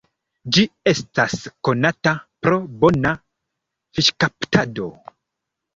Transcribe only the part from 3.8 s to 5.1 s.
fiŝkaptado.